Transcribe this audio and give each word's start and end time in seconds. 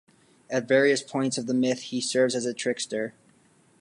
At 0.49 0.67
various 0.67 1.03
points 1.03 1.37
of 1.37 1.45
the 1.45 1.53
myth 1.53 1.79
he 1.83 2.01
serves 2.01 2.33
as 2.33 2.47
a 2.47 2.55
trickster. 2.55 3.13